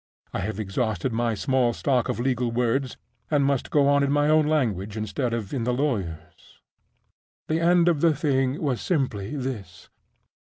I 0.33 0.39
have 0.39 0.59
exhausted 0.59 1.13
my 1.13 1.35
small 1.35 1.73
stock 1.73 2.09
of 2.09 2.19
legal 2.19 2.49
words, 2.51 2.97
and 3.29 3.45
must 3.45 3.69
go 3.69 3.87
on 3.87 4.01
in 4.01 4.11
my 4.11 4.29
own 4.29 4.47
language 4.47 4.97
instead 4.97 5.31
of 5.31 5.53
in 5.53 5.63
the 5.63 5.75
lawyer's. 5.75 6.59
The 7.47 7.59
end 7.59 7.87
of 7.87 8.01
the 8.01 8.15
thing 8.15 8.59
was 8.63 8.81
simply 8.81 9.35
this. 9.35 9.89